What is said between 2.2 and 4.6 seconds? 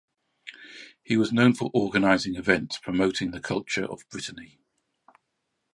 events promoting the culture of Brittany.